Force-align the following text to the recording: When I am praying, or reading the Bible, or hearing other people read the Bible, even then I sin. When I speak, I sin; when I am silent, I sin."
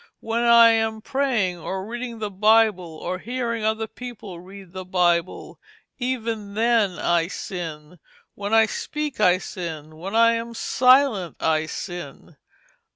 When 0.19 0.41
I 0.45 0.69
am 0.69 0.99
praying, 1.03 1.59
or 1.59 1.85
reading 1.85 2.17
the 2.17 2.31
Bible, 2.31 2.97
or 2.97 3.19
hearing 3.19 3.63
other 3.63 3.85
people 3.85 4.39
read 4.39 4.71
the 4.73 4.83
Bible, 4.83 5.59
even 5.99 6.55
then 6.55 6.97
I 6.97 7.27
sin. 7.27 7.99
When 8.33 8.51
I 8.51 8.65
speak, 8.65 9.19
I 9.21 9.37
sin; 9.37 9.97
when 9.97 10.15
I 10.15 10.31
am 10.31 10.55
silent, 10.55 11.35
I 11.39 11.67
sin." 11.67 12.35